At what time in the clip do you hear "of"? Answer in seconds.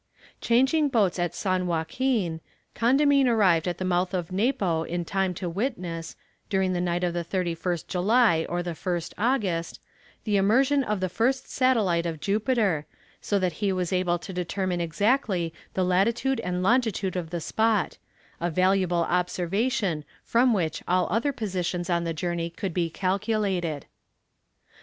4.15-4.31, 7.03-7.13, 10.83-11.01, 12.07-12.19, 17.15-17.29